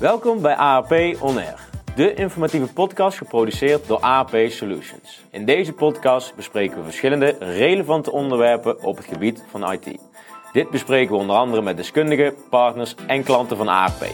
Welkom 0.00 0.42
bij 0.42 0.54
AAP 0.54 0.90
On 1.20 1.36
Air, 1.36 1.68
de 1.94 2.14
informatieve 2.14 2.72
podcast 2.72 3.18
geproduceerd 3.18 3.86
door 3.86 4.00
AAP 4.00 4.36
Solutions. 4.48 5.20
In 5.30 5.44
deze 5.44 5.72
podcast 5.72 6.34
bespreken 6.34 6.76
we 6.76 6.82
verschillende 6.84 7.36
relevante 7.38 8.12
onderwerpen 8.12 8.82
op 8.82 8.96
het 8.96 9.06
gebied 9.06 9.44
van 9.50 9.72
IT. 9.72 9.98
Dit 10.52 10.70
bespreken 10.70 11.14
we 11.14 11.20
onder 11.20 11.36
andere 11.36 11.62
met 11.62 11.76
deskundigen, 11.76 12.34
partners 12.50 12.94
en 13.06 13.24
klanten 13.24 13.56
van 13.56 13.68
AAP. 13.68 14.06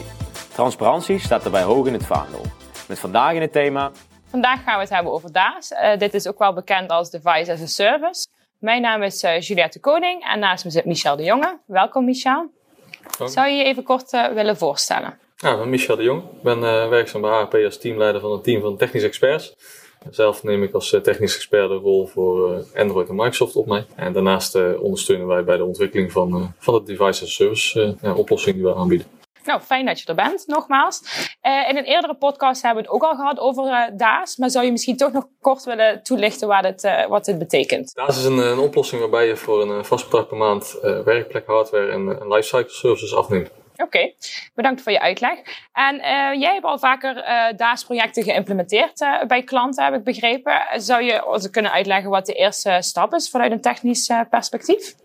Transparantie 0.53 1.19
staat 1.19 1.41
daarbij 1.41 1.63
hoog 1.63 1.87
in 1.87 1.93
het 1.93 2.05
vaandel. 2.05 2.41
Met 2.87 2.99
vandaag 2.99 3.33
in 3.33 3.41
het 3.41 3.51
thema. 3.51 3.91
Vandaag 4.29 4.63
gaan 4.63 4.75
we 4.75 4.81
het 4.81 4.89
hebben 4.89 5.11
over 5.11 5.31
DAS. 5.31 5.71
Uh, 5.71 5.97
dit 5.97 6.13
is 6.13 6.27
ook 6.27 6.39
wel 6.39 6.53
bekend 6.53 6.89
als 6.89 7.09
Device 7.09 7.51
as 7.51 7.61
a 7.61 7.65
Service. 7.65 8.27
Mijn 8.59 8.81
naam 8.81 9.01
is 9.01 9.23
uh, 9.23 9.39
Juliette 9.39 9.79
Koning 9.79 10.23
en 10.23 10.39
naast 10.39 10.65
me 10.65 10.71
zit 10.71 10.85
Michel 10.85 11.15
de 11.15 11.23
Jonge. 11.23 11.59
Welkom 11.65 12.05
Michel. 12.05 12.51
Zou 13.25 13.49
je 13.49 13.55
je 13.55 13.63
even 13.63 13.83
kort 13.83 14.13
uh, 14.13 14.27
willen 14.27 14.57
voorstellen? 14.57 15.17
Ja, 15.35 15.51
ik 15.51 15.57
ben 15.57 15.69
Michel 15.69 15.95
de 15.95 16.03
Jong. 16.03 16.21
Ik 16.21 16.41
ben 16.41 16.57
uh, 16.57 16.89
werkzaam 16.89 17.21
bij 17.21 17.31
AAP 17.31 17.53
als 17.53 17.77
teamleider 17.77 18.21
van 18.21 18.31
het 18.31 18.43
team 18.43 18.61
van 18.61 18.77
technische 18.77 19.07
experts. 19.07 19.55
Zelf 20.09 20.43
neem 20.43 20.63
ik 20.63 20.73
als 20.73 20.89
technisch 21.03 21.35
expert 21.35 21.69
de 21.69 21.75
rol 21.75 22.07
voor 22.07 22.65
Android 22.75 23.09
en 23.09 23.15
Microsoft 23.15 23.55
op 23.55 23.67
mij. 23.67 23.85
En 23.95 24.13
daarnaast 24.13 24.55
ondersteunen 24.77 25.27
wij 25.27 25.43
bij 25.43 25.57
de 25.57 25.65
ontwikkeling 25.65 26.11
van, 26.11 26.53
van 26.57 26.73
de 26.73 26.83
device 26.83 27.07
as 27.07 27.23
a 27.23 27.25
service 27.25 27.95
oplossing 28.15 28.55
die 28.55 28.65
we 28.65 28.75
aanbieden. 28.75 29.07
Nou, 29.49 29.61
fijn 29.61 29.85
dat 29.85 29.99
je 29.99 30.05
er 30.05 30.15
bent, 30.15 30.47
nogmaals. 30.47 31.01
Uh, 31.41 31.69
in 31.69 31.77
een 31.77 31.83
eerdere 31.83 32.15
podcast 32.15 32.61
hebben 32.61 32.83
we 32.83 32.89
het 32.89 32.97
ook 32.97 33.09
al 33.09 33.15
gehad 33.15 33.39
over 33.39 33.65
uh, 33.65 33.83
DAS. 33.97 34.37
Maar 34.37 34.49
zou 34.49 34.65
je 34.65 34.71
misschien 34.71 34.97
toch 34.97 35.11
nog 35.11 35.27
kort 35.41 35.63
willen 35.63 36.03
toelichten 36.03 36.47
wat 36.47 36.63
het, 36.63 36.83
uh, 36.83 37.05
wat 37.05 37.25
het 37.25 37.37
betekent? 37.37 37.93
DAS 37.93 38.17
is 38.17 38.25
een, 38.25 38.37
een, 38.37 38.59
oplossing 38.59 39.01
waarbij 39.01 39.27
je 39.27 39.35
voor 39.35 39.61
een 39.61 39.85
vast 39.85 40.03
bedrag 40.03 40.27
per 40.27 40.37
maand 40.37 40.77
werkplek, 40.81 41.47
hardware 41.47 41.91
en, 41.91 42.27
lifecycle 42.27 42.69
services 42.69 43.15
afneemt. 43.15 43.49
Oké, 43.73 43.83
okay. 43.83 44.15
bedankt 44.55 44.81
voor 44.81 44.91
je 44.91 45.01
uitleg. 45.01 45.39
En 45.73 45.95
jij 46.39 46.53
hebt 46.53 46.65
al 46.65 46.79
vaker 46.79 47.23
DAS-projecten 47.55 48.23
geïmplementeerd 48.23 49.05
bij 49.27 49.43
klanten, 49.43 49.83
heb 49.83 49.93
ik 49.93 50.03
begrepen. 50.03 50.61
Zou 50.75 51.03
je 51.03 51.27
ons 51.27 51.49
kunnen 51.49 51.71
uitleggen 51.71 52.09
wat 52.09 52.25
de 52.25 52.33
eerste 52.33 52.77
stap 52.79 53.13
is 53.13 53.29
vanuit 53.29 53.51
een 53.51 53.61
technisch 53.61 54.11
perspectief? 54.29 54.95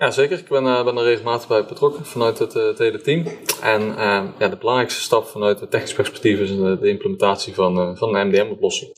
Ja, 0.00 0.10
zeker. 0.10 0.38
Ik 0.38 0.48
ben, 0.48 0.64
uh, 0.64 0.84
ben 0.84 0.96
er 0.96 1.04
regelmatig 1.04 1.48
bij 1.48 1.64
betrokken 1.64 2.04
vanuit 2.04 2.38
het, 2.38 2.54
uh, 2.54 2.66
het 2.66 2.78
hele 2.78 3.00
team. 3.00 3.26
En 3.62 3.82
uh, 3.88 4.24
ja, 4.38 4.48
de 4.48 4.56
belangrijkste 4.56 5.00
stap 5.00 5.26
vanuit 5.26 5.60
het 5.60 5.70
technisch 5.70 5.94
perspectief 5.94 6.38
is 6.38 6.48
de, 6.48 6.78
de 6.80 6.88
implementatie 6.88 7.54
van, 7.54 7.96
van 7.96 8.14
een 8.14 8.28
MDM-oplossing. 8.28 8.96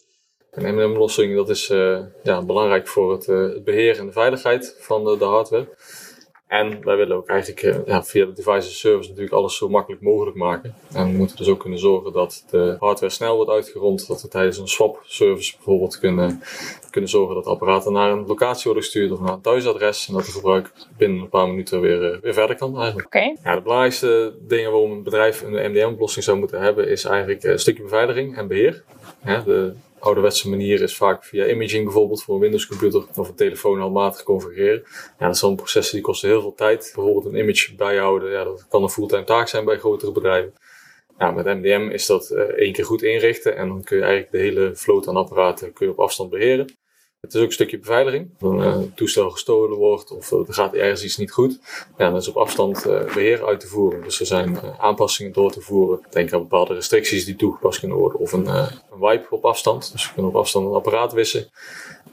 Een 0.51 0.75
MDM-oplossing 0.75 1.37
dat 1.37 1.49
is 1.49 1.67
ja, 2.23 2.43
belangrijk 2.43 2.89
voor 2.89 3.13
het, 3.13 3.27
het 3.27 3.65
beheer 3.65 3.99
en 3.99 4.07
de 4.07 4.13
veiligheid 4.13 4.77
van 4.81 5.05
de 5.05 5.25
hardware. 5.25 5.69
En 6.53 6.85
wij 6.85 6.97
willen 6.97 7.17
ook 7.17 7.29
eigenlijk 7.29 7.63
eh, 7.63 7.87
ja, 7.87 8.05
via 8.05 8.25
de 8.25 8.33
device 8.33 8.75
service 8.75 9.09
natuurlijk 9.09 9.35
alles 9.35 9.57
zo 9.57 9.69
makkelijk 9.69 10.03
mogelijk 10.03 10.37
maken. 10.37 10.75
En 10.95 11.11
we 11.11 11.17
moeten 11.17 11.37
dus 11.37 11.49
ook 11.49 11.61
kunnen 11.61 11.79
zorgen 11.79 12.13
dat 12.13 12.45
de 12.51 12.77
hardware 12.79 13.13
snel 13.13 13.37
wordt 13.37 13.51
uitgerond. 13.51 14.07
Dat 14.07 14.23
we 14.23 14.29
tijdens 14.29 14.59
een 14.59 14.69
swap 14.69 15.03
service 15.05 15.55
bijvoorbeeld 15.57 15.99
kunnen, 15.99 16.43
kunnen 16.91 17.11
zorgen 17.11 17.35
dat 17.35 17.47
apparaten 17.47 17.93
naar 17.93 18.11
een 18.11 18.27
locatie 18.27 18.65
worden 18.65 18.83
gestuurd 18.83 19.11
of 19.11 19.21
naar 19.21 19.33
een 19.33 19.41
thuisadres. 19.41 20.09
En 20.09 20.15
dat 20.15 20.25
de 20.25 20.33
gebruik 20.33 20.73
binnen 20.97 21.21
een 21.21 21.29
paar 21.29 21.49
minuten 21.49 21.81
weer, 21.81 22.13
eh, 22.13 22.21
weer 22.21 22.35
verder 22.35 22.57
kan 22.57 22.79
eigenlijk. 22.79 23.07
Okay. 23.07 23.37
Ja, 23.45 23.55
de 23.55 23.63
belangrijkste 23.63 24.35
dingen 24.41 24.71
waarom 24.71 24.93
een 24.93 25.03
bedrijf 25.03 25.43
een 25.43 25.71
MDM-oplossing 25.71 26.25
zou 26.25 26.39
moeten 26.39 26.61
hebben 26.61 26.89
is 26.89 27.05
eigenlijk 27.05 27.43
een 27.43 27.59
stukje 27.59 27.83
beveiliging 27.83 28.37
en 28.37 28.49
beheer. 28.49 28.83
Ja, 29.25 29.41
de, 29.41 29.75
ouderwetse 30.03 30.49
manier 30.49 30.83
is 30.83 30.97
vaak 30.97 31.25
via 31.25 31.47
imaging 31.47 31.85
bijvoorbeeld 31.85 32.23
voor 32.23 32.35
een 32.35 32.41
Windows 32.41 32.67
computer 32.67 33.05
of 33.15 33.29
een 33.29 33.35
telefoon 33.35 33.81
handmatig 33.81 34.23
configureren. 34.23 34.83
Ja, 35.19 35.27
dat 35.27 35.39
zijn 35.39 35.57
processen 35.57 35.95
die 35.95 36.05
kosten 36.05 36.29
heel 36.29 36.41
veel 36.41 36.55
tijd. 36.55 36.93
Bijvoorbeeld 36.95 37.25
een 37.25 37.41
image 37.41 37.75
bijhouden, 37.75 38.31
ja, 38.31 38.45
dat 38.45 38.67
kan 38.69 38.83
een 38.83 38.91
fulltime 38.91 39.25
taak 39.25 39.49
zijn 39.49 39.65
bij 39.65 39.79
grotere 39.79 40.13
bedrijven. 40.13 40.55
Ja, 41.19 41.31
met 41.31 41.45
MDM 41.45 41.89
is 41.93 42.07
dat 42.07 42.31
uh, 42.31 42.41
één 42.41 42.73
keer 42.73 42.85
goed 42.85 43.03
inrichten 43.03 43.57
en 43.57 43.69
dan 43.69 43.85
kun 43.85 43.97
je 43.97 44.03
eigenlijk 44.03 44.33
de 44.33 44.39
hele 44.39 44.77
vloot 44.77 45.09
aan 45.09 45.17
apparaten 45.17 45.73
kun 45.73 45.87
je 45.87 45.93
op 45.93 45.99
afstand 45.99 46.31
beheren. 46.31 46.77
Het 47.23 47.35
is 47.35 47.41
ook 47.41 47.47
een 47.47 47.53
stukje 47.53 47.79
beveiliging. 47.79 48.31
Als 48.41 48.51
een 48.51 48.59
uh, 48.59 48.79
toestel 48.95 49.31
gestolen 49.31 49.79
wordt 49.79 50.11
of 50.11 50.33
uh, 50.33 50.49
er 50.49 50.55
gaat 50.55 50.75
ergens 50.75 51.05
iets 51.05 51.17
niet 51.17 51.33
goed. 51.33 51.61
Ja, 51.97 52.09
dan 52.09 52.17
is 52.17 52.29
op 52.29 52.37
afstand 52.37 52.87
uh, 52.87 53.15
beheer 53.15 53.47
uit 53.47 53.61
te 53.61 53.67
voeren. 53.67 54.03
Dus 54.03 54.21
er 54.21 54.27
zijn 54.27 54.59
aanpassingen 54.79 55.33
door 55.33 55.53
te 55.53 55.61
voeren. 55.61 56.01
Denk 56.11 56.33
aan 56.33 56.41
bepaalde 56.41 56.75
restricties 56.75 57.25
die 57.25 57.37
toegepast 57.37 57.79
kunnen 57.79 57.99
worden. 57.99 58.21
Of 58.21 58.33
een, 58.33 58.47
een 58.47 58.69
wipe 58.99 59.27
op 59.31 59.45
afstand. 59.45 59.93
Dus 59.93 60.07
we 60.07 60.13
kunnen 60.13 60.31
op 60.31 60.37
afstand 60.37 60.67
een 60.67 60.75
apparaat 60.75 61.13
wissen. 61.13 61.51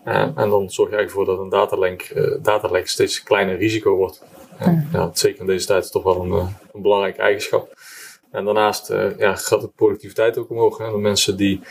en 0.04 0.34
dan 0.36 0.70
zorg 0.70 0.90
je 0.90 0.96
eigenlijk 0.96 1.12
voor 1.12 1.26
dat 1.26 1.40
een 1.40 1.50
datalek, 1.50 2.14
datalek 2.42 2.88
steeds 2.88 3.24
kleiner 3.24 3.58
risico 3.58 3.96
wordt. 3.96 4.24
Ja, 4.92 5.10
zeker 5.14 5.40
in 5.40 5.48
deze 5.48 5.66
tijd 5.66 5.92
toch 5.92 6.04
wel 6.04 6.22
een, 6.22 6.32
een 6.74 6.82
belangrijke 6.82 7.22
eigenschap. 7.22 7.74
En 8.32 8.46
daarnaast 8.46 8.88
ja, 9.18 9.36
gaat 9.36 9.62
de 9.62 9.72
productiviteit 9.76 10.38
ook 10.38 10.50
omhoog. 10.50 10.78
Hè. 10.78 10.92
De 10.92 10.98
mensen 10.98 11.38
die 11.38 11.62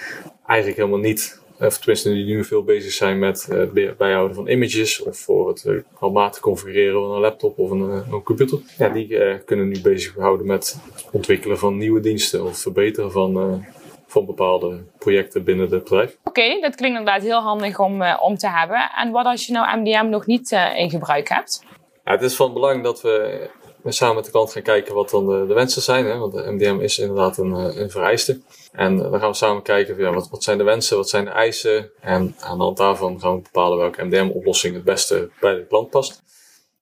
eigenlijk 0.47 0.79
helemaal 0.79 0.99
niet 0.99 1.47
of 1.61 1.79
tenminste 1.79 2.13
die 2.13 2.25
nu 2.25 2.45
veel 2.45 2.63
bezig 2.63 2.93
zijn 2.93 3.19
met 3.19 3.47
het 3.51 3.77
uh, 3.77 3.91
bijhouden 3.93 4.35
van 4.35 4.49
images 4.49 5.03
of 5.03 5.19
voor 5.19 5.49
het 5.49 5.85
handmatig 5.95 6.41
configureren 6.41 7.01
van 7.01 7.11
een 7.11 7.21
laptop 7.21 7.59
of 7.59 7.71
een, 7.71 7.81
uh, 7.81 8.13
een 8.13 8.23
computer. 8.23 8.59
Ja, 8.79 8.89
die 8.89 9.39
kunnen 9.45 9.69
nu 9.69 9.81
bezig 9.81 10.15
houden 10.15 10.47
met 10.47 10.81
het 10.95 11.07
ontwikkelen 11.13 11.59
van 11.59 11.77
nieuwe 11.77 12.01
diensten 12.01 12.45
of 12.45 12.59
verbeteren 12.59 13.13
van, 13.13 13.65
van 14.07 14.27
bepaalde 14.27 14.85
projecten 14.99 15.45
binnen 15.45 15.71
het 15.71 15.85
bedrijf. 15.85 16.17
Oké, 16.25 16.61
dat 16.61 16.75
klinkt 16.75 16.99
inderdaad 16.99 17.23
heel 17.23 17.41
handig 17.41 17.79
om, 17.79 18.03
om 18.03 18.37
te 18.37 18.49
hebben. 18.49 18.91
En 18.97 19.11
wat 19.11 19.27
als 19.27 19.47
je 19.47 19.53
nou 19.53 19.81
MDM 19.81 20.09
nog 20.09 20.27
niet 20.27 20.51
in 20.77 20.91
gebruik 20.91 21.29
hebt? 21.29 21.65
Ja, 22.05 22.13
het 22.13 22.23
is 22.23 22.37
van 22.37 22.53
belang 22.53 22.83
dat 22.83 23.01
we 23.01 23.49
samen 23.93 24.15
met 24.15 24.25
de 24.25 24.31
klant 24.31 24.53
gaan 24.53 24.63
kijken 24.63 24.95
wat 24.95 25.11
dan 25.11 25.27
de, 25.27 25.47
de 25.47 25.55
wensen 25.55 25.83
zijn. 25.83 26.07
Hè? 26.07 26.19
Want 26.19 26.33
de 26.33 26.53
MDM 26.53 26.81
is 26.81 26.99
inderdaad 26.99 27.39
een, 27.39 27.53
een 27.53 27.91
vereiste. 27.91 28.41
En 28.73 28.97
dan 28.97 29.21
gaan 29.21 29.31
we 29.31 29.37
samen 29.37 29.63
kijken, 29.63 29.99
ja, 29.99 30.13
wat, 30.13 30.29
wat 30.31 30.43
zijn 30.43 30.59
de 30.59 30.65
wensen, 30.65 30.97
wat 30.97 31.09
zijn 31.09 31.25
de 31.25 31.31
eisen. 31.31 31.91
En 32.01 32.35
aan 32.41 32.59
de 32.59 32.65
hand 32.65 32.77
daarvan 32.77 33.21
gaan 33.21 33.37
we 33.37 33.43
bepalen 33.43 33.79
welke 33.79 34.05
MDM-oplossing 34.05 34.75
het 34.75 34.85
beste 34.85 35.31
bij 35.41 35.55
de 35.55 35.67
klant 35.67 35.91
past. 35.91 36.23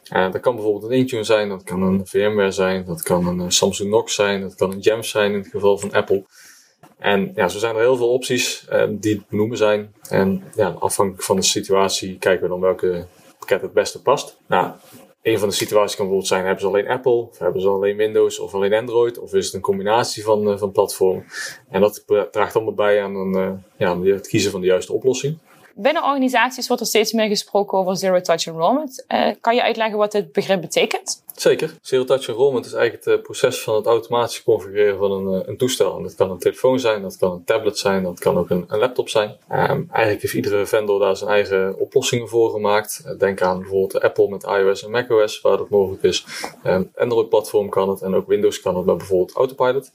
Dat 0.08 0.40
kan 0.40 0.54
bijvoorbeeld 0.54 0.92
een 0.92 0.98
Intune 0.98 1.24
zijn, 1.24 1.48
dat 1.48 1.62
kan 1.62 1.82
een 1.82 2.06
VMware 2.06 2.50
zijn, 2.50 2.84
dat 2.84 3.02
kan 3.02 3.26
een 3.26 3.52
Samsung 3.52 3.88
Knox 3.88 4.14
zijn, 4.14 4.40
dat 4.40 4.54
kan 4.54 4.72
een 4.72 4.78
Jamf 4.78 5.06
zijn 5.06 5.32
in 5.32 5.38
het 5.38 5.48
geval 5.48 5.78
van 5.78 5.92
Apple. 5.92 6.24
En 6.98 7.32
ja, 7.34 7.48
zo 7.48 7.58
zijn 7.58 7.74
er 7.74 7.80
heel 7.80 7.96
veel 7.96 8.12
opties 8.12 8.66
eh, 8.68 8.86
die 8.90 9.24
benoemen 9.28 9.56
zijn. 9.56 9.94
En 10.08 10.44
ja, 10.54 10.68
afhankelijk 10.68 11.24
van 11.24 11.36
de 11.36 11.42
situatie 11.42 12.18
kijken 12.18 12.42
we 12.42 12.48
dan 12.48 12.60
welke 12.60 13.06
pakket 13.38 13.62
het 13.62 13.72
beste 13.72 14.02
past. 14.02 14.36
Nou, 14.46 14.72
een 15.26 15.38
van 15.38 15.48
de 15.48 15.54
situaties 15.54 15.96
kan 15.96 16.06
bijvoorbeeld 16.06 16.26
zijn, 16.26 16.44
hebben 16.44 16.60
ze 16.60 16.66
alleen 16.66 16.88
Apple, 16.88 17.12
of 17.12 17.38
hebben 17.38 17.60
ze 17.60 17.68
alleen 17.68 17.96
Windows, 17.96 18.38
of 18.38 18.54
alleen 18.54 18.74
Android, 18.74 19.18
of 19.18 19.34
is 19.34 19.44
het 19.44 19.54
een 19.54 19.60
combinatie 19.60 20.24
van, 20.24 20.48
uh, 20.48 20.58
van 20.58 20.72
platformen. 20.72 21.24
En 21.70 21.80
dat 21.80 22.04
draagt 22.30 22.54
allemaal 22.56 22.74
bij 22.74 23.02
aan 23.02 23.14
een, 23.14 23.36
uh, 23.36 23.50
ja, 23.76 24.00
het 24.00 24.28
kiezen 24.28 24.50
van 24.50 24.60
de 24.60 24.66
juiste 24.66 24.92
oplossing. 24.92 25.38
Binnen 25.78 26.04
organisaties 26.04 26.66
wordt 26.66 26.82
er 26.82 26.88
steeds 26.88 27.12
meer 27.12 27.28
gesproken 27.28 27.78
over 27.78 27.96
Zero 27.96 28.20
Touch 28.20 28.46
Enrollment. 28.46 29.04
Uh, 29.08 29.28
kan 29.40 29.54
je 29.54 29.62
uitleggen 29.62 29.98
wat 29.98 30.12
dit 30.12 30.32
begrip 30.32 30.60
betekent? 30.60 31.22
Zeker. 31.34 31.76
Zero 31.82 32.04
Touch 32.04 32.28
Enrollment 32.28 32.66
is 32.66 32.72
eigenlijk 32.72 33.04
het 33.04 33.22
proces 33.22 33.62
van 33.62 33.74
het 33.74 33.86
automatisch 33.86 34.42
configureren 34.42 34.98
van 34.98 35.10
een, 35.10 35.48
een 35.48 35.56
toestel. 35.56 35.96
En 35.96 36.02
dat 36.02 36.14
kan 36.14 36.30
een 36.30 36.38
telefoon 36.38 36.80
zijn, 36.80 37.02
dat 37.02 37.16
kan 37.16 37.32
een 37.32 37.44
tablet 37.44 37.78
zijn, 37.78 38.02
dat 38.02 38.18
kan 38.18 38.38
ook 38.38 38.50
een, 38.50 38.64
een 38.68 38.78
laptop 38.78 39.08
zijn. 39.08 39.28
Um, 39.28 39.88
eigenlijk 39.90 40.20
heeft 40.20 40.34
iedere 40.34 40.66
vendor 40.66 41.00
daar 41.00 41.16
zijn 41.16 41.30
eigen 41.30 41.78
oplossingen 41.78 42.28
voor 42.28 42.50
gemaakt. 42.50 43.18
Denk 43.18 43.42
aan 43.42 43.58
bijvoorbeeld 43.58 44.00
Apple 44.00 44.28
met 44.28 44.42
iOS 44.42 44.84
en 44.84 44.90
macOS, 44.90 45.40
waar 45.40 45.56
dat 45.56 45.68
mogelijk 45.68 46.02
is. 46.02 46.26
Um, 46.64 46.90
Android-platform 46.94 47.68
kan 47.68 47.88
het 47.88 48.02
en 48.02 48.14
ook 48.14 48.26
Windows 48.26 48.60
kan 48.60 48.76
het 48.76 48.86
met 48.86 48.96
bijvoorbeeld 48.96 49.32
Autopilot. 49.32 49.90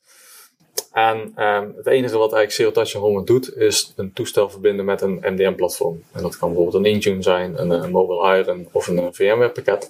En 0.91 1.18
um, 1.46 1.74
het 1.75 1.88
enige 1.88 2.18
wat 2.18 2.34
eigenlijk 2.34 2.52
Zero 2.52 2.72
Touch 2.72 2.94
Enrollment 2.94 3.28
doet, 3.28 3.57
is 3.57 3.94
een 3.96 4.13
toestel 4.13 4.50
verbinden 4.50 4.85
met 4.85 5.02
een 5.02 5.19
MDM-platform. 5.22 6.03
En 6.12 6.22
dat 6.22 6.38
kan 6.38 6.50
bijvoorbeeld 6.50 6.85
een 6.85 6.91
Intune 6.91 7.22
zijn, 7.22 7.62
een, 7.62 7.69
een 7.69 7.91
Mobile 7.91 8.38
Iron 8.38 8.68
of 8.72 8.88
een, 8.88 8.97
een 8.97 9.13
VMware-pakket. 9.13 9.90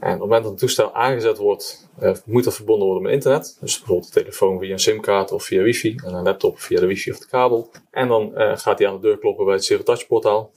En 0.00 0.12
op 0.14 0.20
het 0.20 0.20
moment 0.20 0.42
dat 0.42 0.50
het 0.50 0.60
toestel 0.60 0.94
aangezet 0.94 1.38
wordt, 1.38 1.88
uh, 2.02 2.12
moet 2.24 2.44
dat 2.44 2.54
verbonden 2.54 2.86
worden 2.86 3.02
met 3.02 3.12
internet. 3.12 3.56
Dus 3.60 3.78
bijvoorbeeld 3.78 4.12
de 4.12 4.20
telefoon 4.20 4.58
via 4.58 4.72
een 4.72 4.78
simkaart 4.78 5.32
of 5.32 5.44
via 5.44 5.62
wifi. 5.62 5.96
En 6.04 6.14
een 6.14 6.22
laptop 6.22 6.60
via 6.60 6.80
de 6.80 6.86
wifi 6.86 7.10
of 7.10 7.18
de 7.18 7.26
kabel. 7.26 7.70
En 7.90 8.08
dan 8.08 8.32
gaat 8.34 8.78
hij 8.78 8.88
aan 8.88 8.94
de 8.94 9.00
deur 9.00 9.18
kloppen 9.18 9.44
bij 9.44 9.54
het 9.54 9.64
Zero 9.64 9.82
Touch 9.82 10.06
portaal. 10.06 10.52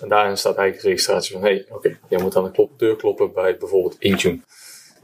En 0.00 0.08
daarin 0.08 0.36
staat 0.36 0.56
eigenlijk 0.56 0.88
registratie 0.88 1.32
van, 1.32 1.42
hey, 1.42 1.66
oké, 1.68 1.98
jij 2.08 2.22
moet 2.22 2.36
aan 2.36 2.52
de 2.52 2.68
deur 2.76 2.96
kloppen 2.96 3.32
bij 3.32 3.56
bijvoorbeeld 3.56 3.96
Intune. 3.98 4.40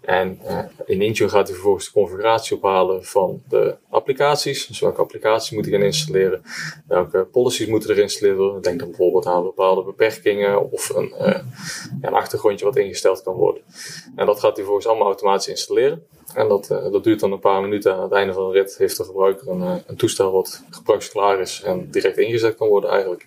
En 0.06 0.40
uh, 0.44 0.58
in 0.84 1.02
Intune 1.02 1.28
gaat 1.28 1.46
hij 1.46 1.54
vervolgens 1.54 1.84
de 1.84 1.92
configuratie 1.92 2.56
ophalen 2.56 3.04
van 3.04 3.42
de 3.48 3.76
applicaties. 3.88 4.66
Dus 4.66 4.80
welke 4.80 5.00
applicatie 5.00 5.56
moet 5.56 5.64
hij 5.64 5.74
gaan 5.74 5.86
installeren? 5.86 6.42
Welke 6.86 7.24
policies 7.24 7.66
moeten 7.66 7.90
er 7.90 7.98
installeren? 7.98 8.62
Denk 8.62 8.78
dan 8.78 8.88
bijvoorbeeld 8.88 9.26
aan 9.26 9.42
bepaalde 9.42 9.82
beperkingen 9.82 10.70
of 10.70 10.88
een, 10.88 11.14
uh, 11.20 11.38
een 12.00 12.14
achtergrondje 12.14 12.64
wat 12.64 12.76
ingesteld 12.76 13.22
kan 13.22 13.34
worden. 13.34 13.62
En 14.16 14.26
dat 14.26 14.34
gaat 14.34 14.42
hij 14.42 14.54
vervolgens 14.54 14.86
allemaal 14.86 15.06
automatisch 15.06 15.48
installeren. 15.48 16.06
En 16.34 16.48
dat, 16.48 16.70
uh, 16.70 16.92
dat 16.92 17.04
duurt 17.04 17.20
dan 17.20 17.32
een 17.32 17.38
paar 17.38 17.62
minuten. 17.62 17.94
Aan 17.94 18.02
het 18.02 18.12
einde 18.12 18.32
van 18.32 18.50
de 18.50 18.58
rit 18.58 18.76
heeft 18.76 18.96
de 18.96 19.04
gebruiker 19.04 19.48
een, 19.48 19.82
een 19.86 19.96
toestel 19.96 20.32
wat 20.32 20.62
gebruiksklaar 20.70 21.40
is 21.40 21.62
en 21.62 21.90
direct 21.90 22.18
ingezet 22.18 22.56
kan 22.56 22.68
worden 22.68 22.90
eigenlijk. 22.90 23.26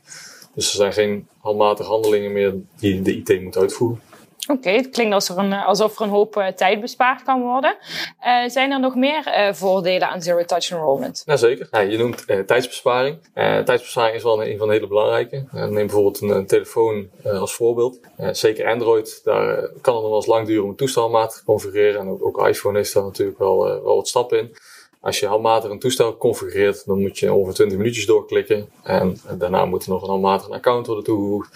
Dus 0.54 0.70
er 0.70 0.76
zijn 0.76 0.94
geen 0.94 1.28
handmatige 1.38 1.90
handelingen 1.90 2.32
meer 2.32 2.54
die 2.80 3.02
de 3.02 3.16
IT 3.16 3.42
moet 3.42 3.58
uitvoeren. 3.58 4.02
Oké, 4.52 4.70
het 4.70 4.90
klinkt 4.90 5.14
alsof 5.14 5.38
er 5.38 5.44
een, 5.44 5.54
alsof 5.54 5.96
er 5.96 6.02
een 6.02 6.10
hoop 6.10 6.38
uh, 6.38 6.48
tijd 6.48 6.82
bespaard 6.82 7.24
kan 7.24 7.42
worden. 7.42 7.78
Uh, 8.26 8.50
zijn 8.50 8.72
er 8.72 8.80
nog 8.80 8.96
meer 8.96 9.52
voordelen 9.56 10.10
aan 10.10 10.22
Zero 10.22 10.46
Touch 10.46 10.72
Enrollment? 10.72 11.24
Jazeker. 11.26 11.68
Ja, 11.72 11.80
je 11.80 11.98
noemt 11.98 12.26
tijdsbesparing. 12.48 13.18
tijdsbesparing 13.34 14.16
is 14.16 14.24
wel 14.24 14.44
een, 14.44 14.58
van 14.58 14.68
de 14.68 14.74
hele 14.74 14.88
belangrijke. 14.88 15.46
neem 15.52 15.74
bijvoorbeeld 15.74 16.22
een, 16.22 16.48
telefoon 16.48 17.10
als 17.24 17.54
voorbeeld. 17.54 18.00
zeker 18.32 18.68
Android, 18.68 19.22
daar 19.24 19.56
kan 19.82 19.94
het 19.94 20.02
nog 20.02 20.04
wel 20.04 20.16
eens 20.16 20.26
lang 20.26 20.48
duren 20.48 20.64
om 20.64 20.70
een 20.70 20.76
toestelmaat 20.76 21.34
te 21.34 21.44
configureren. 21.46 22.02
En 22.02 22.08
ook, 22.08 22.26
ook 22.26 22.48
iPhone 22.48 22.78
heeft 22.78 22.94
daar 22.94 23.04
natuurlijk 23.04 23.40
wel, 23.40 23.64
wel 23.64 23.96
wat 23.96 24.08
stappen 24.08 24.40
in. 24.40 24.56
Als 25.02 25.20
je 25.20 25.28
handmatig 25.28 25.72
een 25.72 25.80
toestel 25.80 26.18
configureert, 26.18 26.86
dan 26.86 27.02
moet 27.02 27.20
je 27.20 27.34
ongeveer 27.34 27.54
20 27.54 27.78
minuutjes 27.78 28.06
doorklikken. 28.06 28.70
En 28.84 29.18
daarna 29.38 29.66
moet 29.66 29.84
er 29.84 29.90
nog 29.90 30.02
een 30.02 30.10
handmatig 30.10 30.50
account 30.50 30.86
worden 30.86 31.04
toegevoegd. 31.04 31.50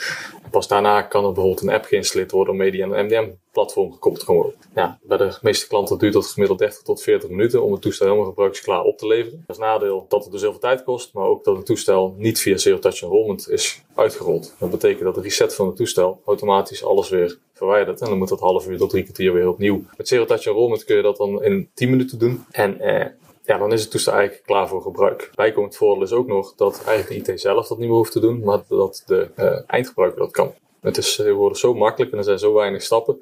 Pas 0.54 0.68
daarna 0.68 1.02
kan 1.02 1.26
er 1.26 1.32
bijvoorbeeld 1.32 1.62
een 1.62 1.74
app 1.74 1.86
geïnstalleerd 1.86 2.32
worden 2.32 2.54
waarmee 2.54 2.72
die 2.72 2.84
aan 2.84 2.94
een 2.94 3.06
MDM-platform 3.06 3.92
gekoppeld 3.92 4.26
kan 4.26 4.36
worden. 4.36 4.54
Ja, 4.76 5.00
bij 5.04 5.18
de 5.18 5.38
meeste 5.42 5.68
klanten 5.68 5.98
duurt 5.98 6.14
dat 6.14 6.26
gemiddeld 6.26 6.60
30 6.60 6.82
tot 6.82 7.02
40 7.02 7.30
minuten 7.30 7.64
om 7.64 7.72
het 7.72 7.82
toestel 7.82 8.06
helemaal 8.06 8.28
gebruiksklaar 8.28 8.84
op 8.84 8.98
te 8.98 9.08
leveren. 9.08 9.44
Als 9.48 9.58
nadeel 9.58 10.06
dat 10.10 10.24
het 10.24 10.32
dus 10.32 10.42
heel 10.42 10.52
veel 10.52 10.60
tijd 10.60 10.84
kost, 10.84 11.14
maar 11.14 11.26
ook 11.26 11.44
dat 11.44 11.56
het 11.56 11.66
toestel 11.66 12.16
niet 12.18 12.40
via 12.40 12.58
Zero 12.58 12.80
Touch 12.80 13.02
Enrollment 13.02 13.50
is 13.50 13.84
uitgerold. 13.96 14.56
Dat 14.60 14.70
betekent 14.70 15.04
dat 15.04 15.16
de 15.16 15.22
reset 15.22 15.56
van 15.56 15.68
het 15.68 15.76
toestel 15.76 16.22
automatisch 16.26 16.84
alles 16.84 17.10
weer 17.10 17.38
verwijdert. 17.54 18.02
En 18.02 18.10
dan 18.10 18.18
moet 18.18 18.30
dat 18.30 18.40
half 18.40 18.68
uur 18.68 18.78
tot 18.78 18.90
drie 18.90 19.04
kwartier 19.04 19.34
weer 19.34 19.48
opnieuw. 19.48 19.84
Met 19.98 20.08
Zero 20.08 20.26
Touch 20.26 20.46
Enrollment 20.46 20.84
kun 20.84 20.96
je 20.96 21.02
dat 21.02 21.18
dan 21.18 21.44
in 21.44 21.70
10 21.74 21.90
minuten 21.90 22.20
doen. 22.20 22.46
En 22.52 22.80
eh, 22.80 23.06
ja, 23.44 23.58
dan 23.58 23.72
is 23.72 23.82
het 23.82 23.92
toestel 23.92 24.14
eigenlijk 24.14 24.46
klaar 24.46 24.68
voor 24.68 24.82
gebruik. 24.82 25.32
Bijkomend 25.36 25.76
voordeel 25.76 26.04
is 26.04 26.12
ook 26.12 26.28
nog 26.28 26.54
dat 26.56 26.84
eigenlijk 26.86 27.26
de 27.26 27.32
IT 27.32 27.40
zelf 27.40 27.68
dat 27.68 27.78
niet 27.78 27.88
meer 27.88 27.98
hoeft 27.98 28.12
te 28.12 28.20
doen, 28.20 28.44
maar 28.44 28.62
dat 28.68 29.04
de 29.06 29.30
uh, 29.36 29.60
eindgebruiker 29.68 30.20
dat 30.20 30.32
kan. 30.32 30.54
Het 30.80 30.98
is 30.98 31.16
tegenwoordig 31.16 31.58
zo 31.58 31.74
makkelijk 31.74 32.12
en 32.12 32.18
er 32.18 32.24
zijn 32.24 32.40
zo 32.40 32.54
weinig 32.54 32.82
stappen 32.82 33.18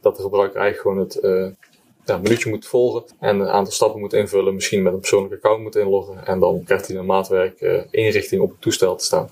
dat 0.00 0.16
de 0.16 0.22
gebruiker 0.22 0.60
eigenlijk 0.60 0.88
gewoon 0.88 1.06
het 1.06 1.24
uh, 1.24 1.54
ja, 2.04 2.18
minuutje 2.18 2.50
moet 2.50 2.66
volgen 2.66 3.04
en 3.20 3.40
een 3.40 3.48
aantal 3.48 3.72
stappen 3.72 4.00
moet 4.00 4.12
invullen, 4.12 4.54
misschien 4.54 4.82
met 4.82 4.92
een 4.92 5.00
persoonlijk 5.00 5.34
account 5.34 5.62
moet 5.62 5.76
inloggen 5.76 6.26
en 6.26 6.40
dan 6.40 6.62
krijgt 6.64 6.88
hij 6.88 6.96
een 6.96 7.06
maatwerk 7.06 7.60
inrichting 7.90 8.42
op 8.42 8.50
het 8.50 8.60
toestel 8.60 8.96
te 8.96 9.04
staan. 9.04 9.28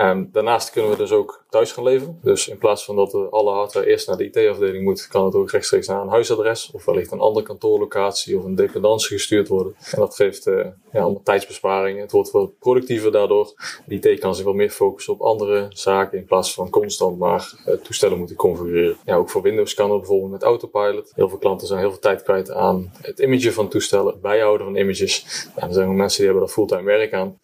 Um, 0.00 0.28
daarnaast 0.32 0.70
kunnen 0.70 0.90
we 0.90 0.96
dus 0.96 1.12
ook 1.12 1.44
thuis 1.48 1.72
gaan 1.72 1.84
leveren. 1.84 2.18
Dus 2.22 2.48
in 2.48 2.58
plaats 2.58 2.84
van 2.84 2.96
dat 2.96 3.30
alle 3.30 3.52
hardware 3.52 3.86
eerst 3.86 4.06
naar 4.06 4.16
de 4.16 4.30
IT-afdeling 4.30 4.84
moet, 4.84 5.06
kan 5.06 5.24
het 5.24 5.34
ook 5.34 5.50
rechtstreeks 5.50 5.86
naar 5.86 6.00
een 6.00 6.08
huisadres 6.08 6.70
of 6.70 6.84
wellicht 6.84 7.12
een 7.12 7.20
andere 7.20 7.46
kantoorlocatie 7.46 8.38
of 8.38 8.44
een 8.44 8.54
dependance 8.54 9.08
gestuurd 9.08 9.48
worden. 9.48 9.74
En 9.90 9.98
dat 9.98 10.14
geeft 10.14 10.46
uh, 10.46 10.66
ja, 10.92 11.00
allemaal 11.00 11.22
tijdsbesparingen. 11.22 12.02
Het 12.02 12.12
wordt 12.12 12.30
wat 12.30 12.58
productiever 12.58 13.12
daardoor. 13.12 13.54
De 13.86 14.10
IT 14.10 14.20
kan 14.20 14.34
zich 14.34 14.44
wel 14.44 14.54
meer 14.54 14.70
focussen 14.70 15.12
op 15.12 15.20
andere 15.20 15.66
zaken 15.68 16.18
in 16.18 16.24
plaats 16.24 16.54
van 16.54 16.70
constant 16.70 17.18
maar 17.18 17.52
uh, 17.66 17.74
toestellen 17.74 18.18
moeten 18.18 18.36
configureren. 18.36 18.96
Ja, 19.04 19.16
ook 19.16 19.30
voor 19.30 19.42
Windows 19.42 19.74
kan 19.74 19.90
het 19.90 19.98
bijvoorbeeld 19.98 20.30
met 20.30 20.42
Autopilot. 20.42 21.12
Heel 21.14 21.28
veel 21.28 21.38
klanten 21.38 21.66
zijn 21.66 21.80
heel 21.80 21.90
veel 21.90 21.98
tijd 21.98 22.22
kwijt 22.22 22.50
aan 22.50 22.92
het 23.00 23.18
imagen 23.18 23.52
van 23.52 23.68
toestellen, 23.68 24.12
het 24.12 24.20
bijhouden 24.20 24.66
van 24.66 24.76
images. 24.76 25.46
Ja, 25.56 25.66
er 25.66 25.72
zijn 25.72 25.88
ook 25.88 25.94
mensen 25.94 26.18
die 26.18 26.26
hebben 26.26 26.46
daar 26.46 26.54
fulltime 26.54 26.82
werk 26.82 27.12
aan. 27.12 27.38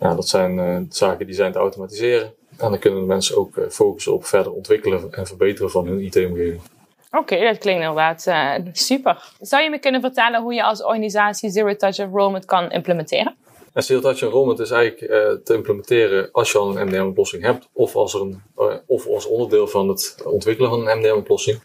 Ja, 0.00 0.14
dat 0.14 0.28
zijn 0.28 0.58
uh, 0.58 0.76
zaken 0.88 1.26
die 1.26 1.34
zijn 1.34 1.52
te 1.52 1.58
automatiseren. 1.58 2.34
En 2.58 2.70
dan 2.70 2.78
kunnen 2.78 3.00
de 3.00 3.06
mensen 3.06 3.36
ook 3.36 3.56
uh, 3.56 3.64
focussen 3.68 4.12
op 4.12 4.24
verder 4.24 4.52
ontwikkelen 4.52 5.12
en 5.12 5.26
verbeteren 5.26 5.70
van 5.70 5.86
hun 5.86 6.00
IT-omgeving. 6.00 6.60
Oké, 7.10 7.40
dat 7.40 7.58
klinkt 7.58 7.80
inderdaad 7.80 8.26
uh, 8.26 8.54
super. 8.72 9.32
Zou 9.40 9.62
je 9.62 9.70
me 9.70 9.78
kunnen 9.78 10.00
vertellen 10.00 10.42
hoe 10.42 10.54
je 10.54 10.62
als 10.62 10.82
organisatie 10.82 11.50
Zero 11.50 11.76
Touch 11.76 11.98
Enrollment 11.98 12.44
kan 12.44 12.70
implementeren? 12.70 13.36
En 13.72 13.82
Zero 13.82 14.00
Touch 14.00 14.22
Enrollment 14.22 14.58
is 14.58 14.70
eigenlijk 14.70 15.12
te 15.44 15.54
implementeren 15.54 16.28
als 16.32 16.52
je 16.52 16.58
al 16.58 16.76
een 16.76 16.86
MDM-oplossing 16.86 17.42
hebt, 17.42 17.68
of 17.72 17.96
als, 17.96 18.14
er 18.14 18.20
een, 18.20 18.42
of 18.86 19.06
als 19.06 19.26
onderdeel 19.26 19.66
van 19.66 19.88
het 19.88 20.16
ontwikkelen 20.24 20.70
van 20.70 20.88
een 20.88 20.98
MDM-oplossing. 20.98 21.60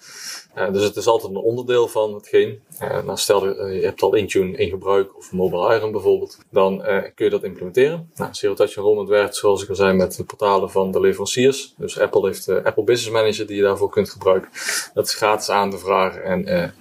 Uh, 0.57 0.71
dus 0.71 0.83
het 0.83 0.95
is 0.95 1.07
altijd 1.07 1.31
een 1.31 1.37
onderdeel 1.37 1.87
van 1.87 2.13
hetgeen. 2.13 2.59
Uh, 2.81 3.15
stel 3.15 3.47
uh, 3.47 3.75
je 3.79 3.85
hebt 3.85 4.01
al 4.01 4.15
Intune 4.15 4.57
in 4.57 4.69
gebruik 4.69 5.17
of 5.17 5.31
Mobile 5.31 5.75
Iron 5.75 5.91
bijvoorbeeld, 5.91 6.37
dan 6.49 6.81
kun 7.15 7.25
je 7.25 7.29
dat 7.29 7.43
implementeren. 7.43 8.11
Nou, 8.15 8.33
Zero 8.33 8.53
Touch 8.53 8.75
Enrollment 8.75 9.09
werkt 9.09 9.35
zoals 9.35 9.63
ik 9.63 9.69
al 9.69 9.75
zei 9.75 9.93
met 9.93 10.15
de 10.15 10.23
portalen 10.23 10.71
van 10.71 10.91
de 10.91 10.99
leveranciers. 10.99 11.73
Dus 11.77 11.99
Apple 11.99 12.25
heeft 12.25 12.49
Apple 12.49 12.83
Business 12.83 13.09
Manager 13.09 13.47
die 13.47 13.55
je 13.55 13.61
daarvoor 13.61 13.89
kunt 13.89 14.09
gebruiken. 14.09 14.49
Dat 14.93 15.05
is 15.05 15.13
gratis 15.13 15.49
aan 15.49 15.69
te 15.69 15.77
vragen 15.77 16.23
en 16.23 16.73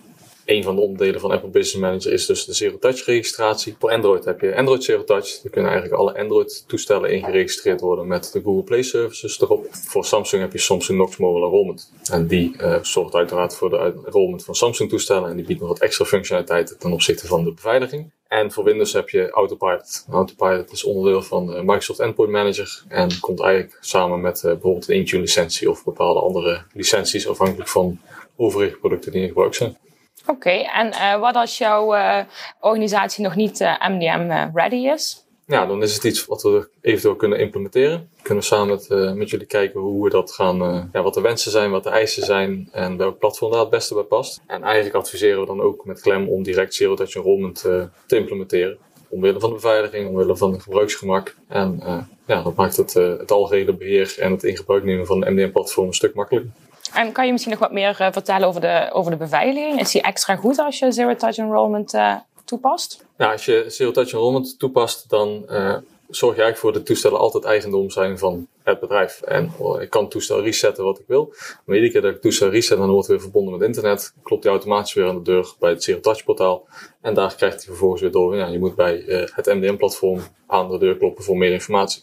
een 0.48 0.62
van 0.62 0.74
de 0.74 0.80
onderdelen 0.80 1.20
van 1.20 1.30
Apple 1.30 1.48
Business 1.48 1.76
Manager 1.76 2.12
is 2.12 2.26
dus 2.26 2.44
de 2.44 2.52
Zero 2.52 2.78
Touch 2.78 3.04
registratie. 3.04 3.76
Voor 3.78 3.90
Android 3.90 4.24
heb 4.24 4.40
je 4.40 4.56
Android 4.56 4.84
Zero 4.84 5.04
Touch. 5.04 5.44
Er 5.44 5.50
kunnen 5.50 5.70
eigenlijk 5.70 6.00
alle 6.00 6.18
Android 6.18 6.64
toestellen 6.66 7.10
ingeregistreerd 7.10 7.80
worden 7.80 8.06
met 8.06 8.32
de 8.32 8.40
Google 8.42 8.62
Play 8.62 8.82
Services 8.82 9.40
erop. 9.40 9.66
Voor 9.70 10.04
Samsung 10.04 10.42
heb 10.42 10.52
je 10.52 10.58
Samsung 10.58 10.98
Knox 10.98 11.16
Mobile 11.16 11.44
Enrollment. 11.44 11.92
En 12.10 12.26
die 12.26 12.54
uh, 12.60 12.82
zorgt 12.82 13.14
uiteraard 13.14 13.54
voor 13.54 13.70
de 13.70 13.76
enrollment 14.06 14.44
van 14.44 14.54
Samsung 14.54 14.90
toestellen. 14.90 15.30
En 15.30 15.36
die 15.36 15.46
biedt 15.46 15.60
nog 15.60 15.68
wat 15.68 15.78
extra 15.78 16.04
functionaliteiten 16.04 16.78
ten 16.78 16.92
opzichte 16.92 17.26
van 17.26 17.44
de 17.44 17.52
beveiliging. 17.52 18.10
En 18.28 18.52
voor 18.52 18.64
Windows 18.64 18.92
heb 18.92 19.08
je 19.08 19.30
Autopilot. 19.30 20.04
Autopilot 20.10 20.72
is 20.72 20.84
onderdeel 20.84 21.22
van 21.22 21.46
Microsoft 21.46 21.98
Endpoint 22.00 22.32
Manager 22.32 22.82
en 22.88 23.20
komt 23.20 23.40
eigenlijk 23.40 23.78
samen 23.80 24.20
met 24.20 24.36
uh, 24.36 24.42
bijvoorbeeld 24.42 24.88
een 24.88 24.96
Intune 24.96 25.20
licentie 25.20 25.70
of 25.70 25.84
bepaalde 25.84 26.20
andere 26.20 26.62
licenties 26.72 27.28
afhankelijk 27.28 27.68
van 27.68 28.00
overige 28.36 28.76
producten 28.76 29.12
die 29.12 29.20
in 29.20 29.28
gebruik 29.28 29.54
zijn. 29.54 29.76
Oké, 30.26 30.50
en 30.50 30.86
uh, 30.86 31.20
wat 31.20 31.34
als 31.34 31.58
jouw 31.58 31.94
uh, 31.94 32.18
organisatie 32.60 33.24
nog 33.24 33.34
niet 33.34 33.60
eh, 33.60 33.88
MDM-ready 33.88 34.76
is? 34.76 35.26
Ja, 35.46 35.66
dan 35.66 35.82
is 35.82 35.94
het 35.94 36.04
iets 36.04 36.26
wat 36.26 36.42
we 36.42 36.68
eventueel 36.80 37.16
kunnen 37.16 37.38
implementeren. 37.38 38.10
We 38.16 38.22
kunnen 38.22 38.44
samen 38.44 38.68
met, 38.68 39.16
met 39.16 39.30
jullie 39.30 39.46
kijken 39.46 39.80
hoe 39.80 40.04
we 40.04 40.10
dat 40.10 40.32
gaan, 40.32 40.88
ja, 40.92 41.02
wat 41.02 41.14
de 41.14 41.20
wensen 41.20 41.50
zijn, 41.50 41.70
wat 41.70 41.82
de 41.82 41.90
eisen 41.90 42.24
zijn 42.24 42.68
en 42.72 42.96
welk 42.96 43.18
platform 43.18 43.50
daar 43.50 43.60
het 43.60 43.70
beste 43.70 43.94
bij 43.94 44.02
past. 44.02 44.40
En 44.46 44.62
eigenlijk 44.62 44.94
adviseren 44.94 45.40
we 45.40 45.46
dan 45.46 45.60
ook 45.60 45.84
met 45.84 46.00
klem 46.00 46.28
om 46.28 46.42
direct 46.42 46.74
Zero 46.74 46.94
Touch 46.94 47.14
Enrollment 47.14 47.60
te 48.06 48.16
implementeren. 48.16 48.78
Omwille 49.08 49.40
van 49.40 49.48
de 49.48 49.54
beveiliging, 49.54 50.08
omwille 50.08 50.36
van 50.36 50.52
het 50.52 50.62
gebruiksgemak. 50.62 51.34
En 51.48 51.82
ja, 52.26 52.42
dat 52.42 52.54
maakt 52.54 52.76
het, 52.76 52.94
het 52.94 53.30
algehele 53.30 53.72
beheer 53.72 54.14
en 54.18 54.32
het 54.32 54.44
in 54.44 54.56
gebruik 54.56 54.84
nemen 54.84 55.06
van 55.06 55.20
de 55.20 55.30
MDM-platform 55.30 55.86
een 55.86 55.94
stuk 55.94 56.14
makkelijker. 56.14 56.52
En 56.98 57.12
kan 57.12 57.26
je 57.26 57.32
misschien 57.32 57.52
nog 57.52 57.60
wat 57.60 57.72
meer 57.72 57.96
uh, 58.00 58.08
vertellen 58.10 58.48
over 58.48 58.60
de, 58.60 58.88
over 58.92 59.10
de 59.10 59.16
beveiliging? 59.16 59.80
Is 59.80 59.90
die 59.90 60.02
extra 60.02 60.36
goed 60.36 60.58
als 60.58 60.78
je 60.78 60.92
Zero 60.92 61.16
Touch 61.16 61.36
Enrollment 61.36 61.94
uh, 61.94 62.14
toepast? 62.44 63.04
Nou, 63.16 63.32
als 63.32 63.44
je 63.44 63.64
Zero 63.68 63.90
Touch 63.90 64.12
Enrollment 64.12 64.58
toepast, 64.58 65.10
dan 65.10 65.28
uh, 65.50 65.74
zorg 66.08 66.36
je 66.36 66.42
eigenlijk 66.42 66.56
voor 66.56 66.72
dat 66.72 66.80
de 66.80 66.86
toestellen 66.86 67.18
altijd 67.18 67.44
eigendom 67.44 67.90
zijn 67.90 68.18
van 68.18 68.46
het 68.70 68.80
bedrijf. 68.80 69.20
En 69.20 69.52
oh, 69.58 69.82
ik 69.82 69.90
kan 69.90 70.02
het 70.02 70.10
toestel 70.10 70.42
resetten 70.42 70.84
wat 70.84 70.98
ik 70.98 71.04
wil. 71.06 71.34
Maar 71.64 71.76
iedere 71.76 71.92
keer 71.92 72.00
dat 72.00 72.10
ik 72.10 72.16
het 72.16 72.22
toestel 72.22 72.50
reset, 72.50 72.78
dan 72.78 72.88
wordt 72.88 73.06
het 73.06 73.16
weer 73.16 73.20
verbonden 73.20 73.58
met 73.58 73.66
internet. 73.68 74.14
Klopt 74.22 74.42
hij 74.42 74.52
automatisch 74.52 74.94
weer 74.94 75.08
aan 75.08 75.14
de 75.14 75.22
deur 75.22 75.54
bij 75.58 75.70
het 75.70 75.82
Zero 75.82 76.00
Touch 76.00 76.24
portaal. 76.24 76.66
En 77.00 77.14
daar 77.14 77.34
krijgt 77.34 77.56
hij 77.56 77.64
vervolgens 77.64 78.00
weer 78.00 78.10
door. 78.10 78.36
Ja, 78.36 78.46
je 78.46 78.58
moet 78.58 78.74
bij 78.74 79.04
uh, 79.04 79.28
het 79.32 79.46
MDM-platform 79.46 80.20
aan 80.46 80.70
de 80.70 80.78
deur 80.78 80.96
kloppen 80.96 81.24
voor 81.24 81.36
meer 81.36 81.52
informatie. 81.52 82.02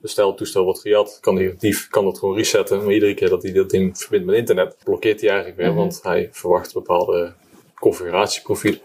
Dus 0.00 0.10
stel 0.10 0.28
het 0.28 0.36
toestel 0.36 0.64
wordt 0.64 0.80
gejat, 0.80 1.18
kan 1.20 1.34
die 1.34 1.54
dief 1.58 1.88
kan 1.88 2.04
dat 2.04 2.18
gewoon 2.18 2.36
resetten. 2.36 2.84
Maar 2.84 2.92
iedere 2.92 3.14
keer 3.14 3.28
dat 3.28 3.42
hij 3.42 3.52
dat 3.52 3.70
ding 3.70 3.98
verbindt 3.98 4.26
met 4.26 4.36
internet, 4.36 4.76
blokkeert 4.84 5.20
hij 5.20 5.30
eigenlijk 5.30 5.58
weer. 5.58 5.70
Mm 5.70 5.76
-hmm. 5.76 5.82
Want 5.82 6.02
hij 6.02 6.28
verwacht 6.32 6.72
bepaalde 6.72 7.34
configuratieprofielen. 7.78 8.80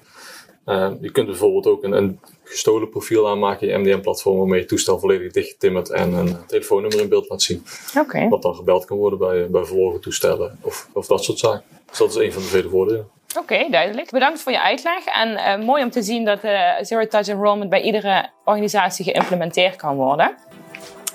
Uh, 0.70 0.92
je 1.02 1.12
kunt 1.12 1.28
bijvoorbeeld 1.28 1.68
ook 1.68 1.84
een, 1.84 1.92
een 1.92 2.20
gestolen 2.44 2.90
profiel 2.90 3.30
aanmaken 3.30 3.70
in 3.70 3.74
je 3.74 3.78
MDM-platform 3.78 4.38
waarmee 4.38 4.60
je 4.60 4.66
toestel 4.66 5.00
volledig 5.00 5.32
dichtgetimmerd 5.32 5.90
en 5.90 6.14
een 6.14 6.38
telefoonnummer 6.48 7.00
in 7.00 7.10
beeld 7.10 7.30
laat 7.30 7.42
zien. 7.42 7.66
Okay. 7.98 8.30
Wat 8.30 8.42
dan 8.42 8.56
gebeld 8.56 8.86
kan 8.86 8.98
worden 8.98 9.20
bij, 9.20 9.50
bij 9.50 9.64
verloren 9.64 10.02
toestellen 10.02 10.60
of, 10.62 10.88
of 10.94 11.08
dat 11.08 11.24
soort 11.24 11.40
zaken. 11.40 11.64
Dus 11.90 11.98
dat 11.98 12.10
is 12.10 12.16
een 12.16 12.34
van 12.34 12.42
de 12.42 12.48
vele 12.48 12.70
voordelen. 12.70 13.08
Oké, 13.30 13.40
okay, 13.40 13.70
duidelijk. 13.70 14.12
Bedankt 14.12 14.42
voor 14.42 14.52
je 14.52 14.62
uitleg. 14.62 15.06
En 15.06 15.30
uh, 15.30 15.66
mooi 15.66 15.84
om 15.84 15.90
te 15.90 16.02
zien 16.02 16.26
dat 16.26 16.44
uh, 16.44 16.72
Zero 16.82 17.08
Touch 17.08 17.28
Enrollment 17.28 17.70
bij 17.70 17.82
iedere 17.82 18.30
organisatie 18.46 19.06
geïmplementeerd 19.06 19.76
kan 19.76 19.96
worden. 19.96 20.36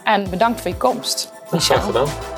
En 0.04 0.30
bedankt 0.30 0.60
voor 0.60 0.70
je 0.70 0.76
komst. 0.76 1.32
Graag 1.50 1.84
gedaan. 1.84 2.33